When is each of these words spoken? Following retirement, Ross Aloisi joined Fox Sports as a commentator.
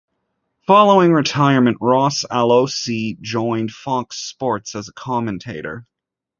Following 0.65 1.13
retirement, 1.13 1.77
Ross 1.79 2.25
Aloisi 2.31 3.21
joined 3.21 3.69
Fox 3.71 4.17
Sports 4.17 4.73
as 4.73 4.89
a 4.89 4.93
commentator. 4.93 5.85